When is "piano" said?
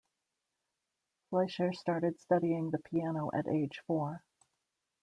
2.79-3.29